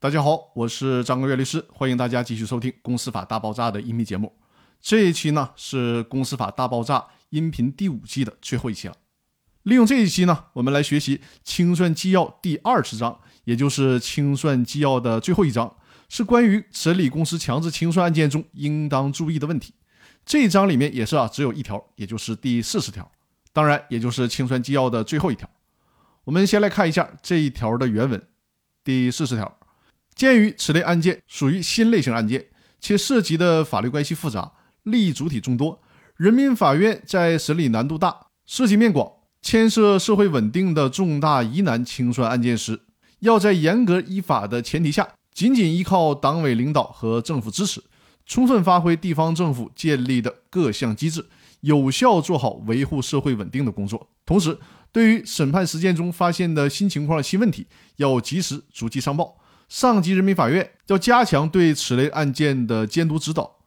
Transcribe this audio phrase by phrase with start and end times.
[0.00, 4.32] 大家好，我是张根月律师，欢迎大家继续收听《公司法大爆炸》的音频节目。
[4.80, 8.94] 这一期呢是《公司法大爆炸》音频第五季的最后一期了。
[9.64, 15.74] 利用这一期呢，我们来学习清算纪要第二十章，也就是清算纪要的最后一章，
[16.08, 19.74] 是关于审理公司强制清算案件中应当注意的问题。
[20.24, 23.10] 这一章里面也是啊，只有一条，也就是第四十条，
[23.52, 25.50] 当然也就是清算纪要的最后一条。
[26.22, 28.24] 我们先来看一下这一条的原文。
[28.84, 29.57] 第四十条，
[30.18, 32.44] 鉴于此类案件属于新类型案件，
[32.80, 34.50] 且涉及的法律关系复杂，
[34.82, 35.80] 利益主体众多，
[36.16, 39.12] 人民法院在审理难度大、涉及面广。
[39.40, 42.80] 牵涉社会稳定的重大疑难清算案件时，
[43.20, 47.80] 要在严格依法的前提下，仅仅依靠党委领导和政府支持，
[48.26, 51.24] 充分发挥地方政府建立的各项机制，
[51.60, 54.08] 有效做好维护社会稳定的工作。
[54.26, 54.58] 同时，
[54.90, 59.37] 对于审判实践中发现的新情况、新问题，要及时逐级上报。
[59.68, 63.58] 上级人民法院要加强对此类案件的监督指导，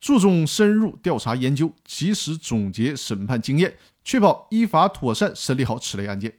[0.00, 3.76] 注重深入调查研究，及时总结审判经验。
[4.04, 6.32] 确保依法妥善审理好此类案件。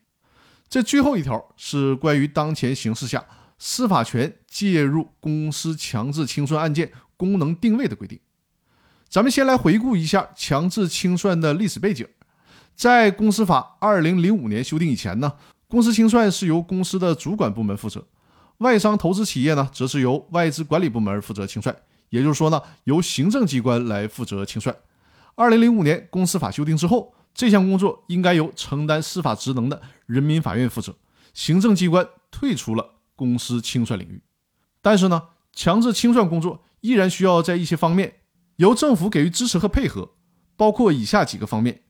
[0.69, 3.25] 这最后一条是关于当前形势下
[3.59, 8.17] 司法权介入公司强制清算案件功能定位的规定。
[9.09, 12.07] 咱们先来回顾一下强制清算的历史背景。
[12.73, 15.33] 在公司法二零零五年修订以前呢，
[15.67, 18.07] 公司清算是由公司的主管部门负责，
[18.59, 21.75] 外商投资企业呢，则是由外资管理部门负责清算。
[22.09, 24.75] 也就是说呢，由行政机关来负责清算。
[25.35, 27.13] 二零零五年公司法修订之后。
[27.37, 30.95] 这项工作应该由承担司法职能的人民法院负责，
[31.35, 34.23] 行政机关退出了公司清算领域。
[34.81, 35.21] 但是呢，
[35.53, 38.15] 强制清算工作依然需要在一些方面
[38.55, 40.13] 由政府给予支持和配合，
[40.55, 41.83] 包括以下几个方面：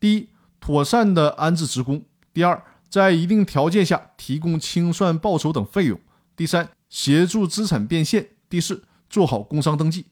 [0.00, 0.30] 第一，
[0.60, 1.98] 妥善的安置职工；
[2.32, 5.98] 第二，在一定条件下提供清算报酬等费用；
[6.36, 10.04] 第三，协助资产变现；第四，做好工商登记。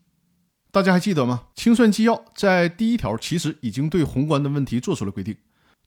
[0.71, 1.49] 大家还记得吗？
[1.55, 5.37] 清算纪要在第一条其实已经对宏观的问题做出了规定，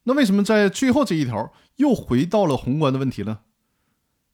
[0.04, 3.40] 那为什么在最后这一条又回到了宏观的问题呢？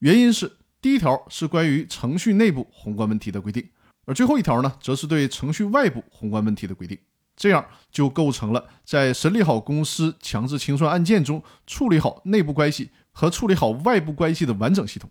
[0.01, 3.71] 原因是第一条是关于程序内部宏观问题的规定，
[4.05, 6.99] 而最后一条呢，则是对程序外部宏观问题的规定，
[7.35, 15.11] 这样就构成了在审理好公司强制清算案件中处理好内部关系和处理好外部关系的完整系统。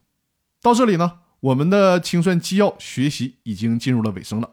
[0.63, 4.50] 到这里呢，我们的清算纪要学习已经进入了尾声了。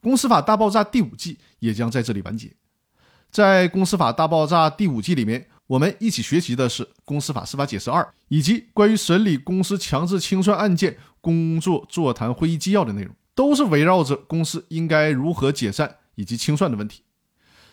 [0.00, 2.50] 公司法大爆炸第五季也将在这里完结。
[3.30, 17.02] 在公司法大爆炸第五季里面，我们一起学习的是公司法司法解释二，以及关于审理公司强制清算案件工作座谈会议纪要的内容，都是围绕着公司应该如何解散以及清算的问题。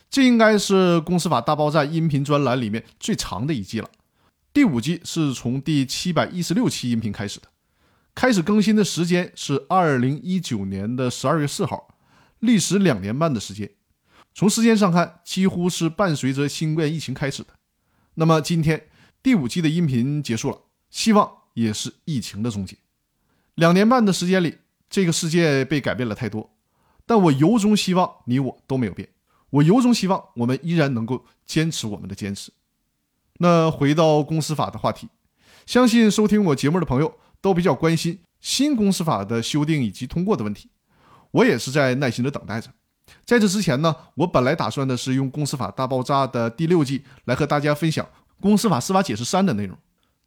[0.09, 3.89] 这应该是公司法大爆炸音频专栏里面最长的一季了。
[4.51, 7.47] 第五季是从第七百一十六期音频开始的，
[8.17, 11.95] 开始更新的时间是二零一九年的十二月四号。
[12.39, 13.69] 历时两年半的时间，
[14.33, 17.49] 从时间上看，几乎是伴随着新冠疫情开始的。
[18.15, 18.87] 那么今天
[19.21, 20.57] 第五季的音频结束了，
[20.89, 22.75] 希望也是疫情的终结。
[23.53, 24.57] 两年半的时间里，
[24.89, 26.57] 这个世界被改变了太多，
[27.05, 29.09] 但我由衷希望你我都没有变。
[29.51, 32.51] 我由衷希望我们依然能够坚持我们的坚持。
[33.37, 35.07] 那回到公司法的话题，
[35.67, 40.69] 相信收听我节目的朋友都比较关心新公司法的修订以及通过的问题。
[41.31, 42.69] 我也是在耐心的等待着。
[43.25, 48.05] 在这之前呢，我本来打算的是用《公司法大爆炸》的第六季来和大家分享
[48.41, 49.77] 《公司法司法解释三》的内容，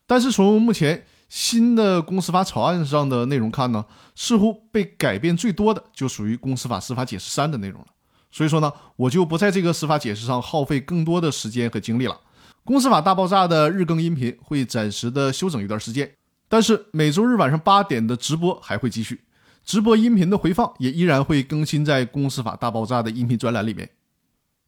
[0.07, 3.85] 但是从目前新的公司法草案上的内容看呢，
[4.15, 7.87] 似乎被改变最多的就属于《公司法司法解释三》的内容了。
[8.31, 12.15] 所以说呢，我就不在这个司法解释上耗费更多的时间和精力了。
[12.65, 16.11] 《公司法大爆炸》的日更音频会暂时的休整一段时间，
[16.51, 19.21] 但是每周日晚上八点的直播还会继续。
[19.65, 23.89] 直播音频的回放也依然会更新在《公司法大爆炸》的音频专栏里面。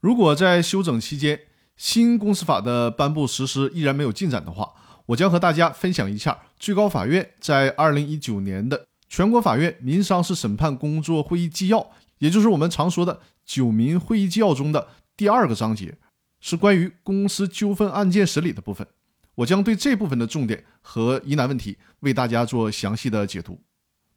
[0.01, 1.41] 如果在休整期间，
[1.77, 4.73] 新公司法的颁布实施依然没有进展的话，
[5.07, 14.87] 我将和大家分享一下最高法院在2019年的全国法院民商事审判工作会议纪要，也就是我们常说的“九民会议纪要”中的
[15.17, 15.97] 第二个章节，
[16.39, 18.87] 是关于公司纠纷案件审理的部分。
[19.35, 23.61] 我将对这部分的重点和疑难问题为大家做详细的解读。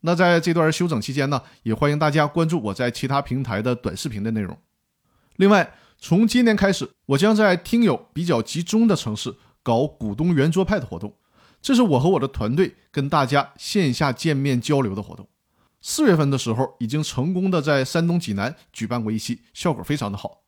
[0.02, 4.56] 那在这段休整期间呢，也欢迎大家关注我在其他平台的短视频的内容。
[5.38, 11.16] 另外，从今年开始，我将在听友比较集中的城市搞股东圆桌派的活动，
[11.62, 15.28] 这是我和我的团队跟大家线下见面交流的活动。
[15.82, 20.45] 四月份的时候，已经成功的在山东济南举办过一期，效果非常的好。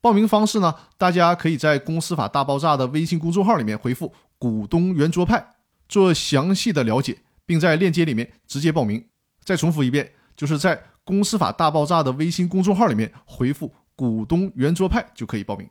[0.00, 5.54] 报名方式呢，大家可以在《公司法大爆炸》的微信公众号里面回复“股东圆桌派”
[5.88, 7.18] 做详细的了解。
[7.50, 9.04] 并在链接里面直接报名。
[9.42, 15.68] 再重复一遍，就是在《公司法大爆炸》的微信公众号里面回复“股东圆桌派”就可以报名。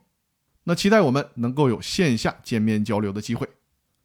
[0.64, 3.48] 那期待我们能够有线下见面交流的机会。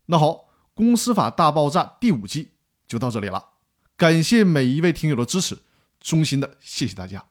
[0.05, 0.27] 那好，
[0.73, 2.51] 《公司法大爆炸》第五季
[2.87, 3.43] 就到这里了，
[3.97, 5.57] 感谢每一位听友的支持，
[5.99, 7.25] 衷心的谢谢大家。